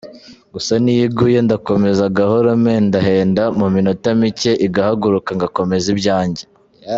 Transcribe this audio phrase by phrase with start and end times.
[0.53, 6.43] gusa niyo iguye ndakomeza gahoro mpendahenda mu minota mike igahaguruka ngakomeza ibyanjye.